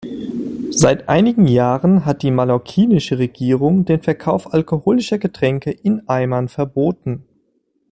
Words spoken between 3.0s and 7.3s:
Regierung den Verkauf alkoholischer Getränke in Eimern verboten.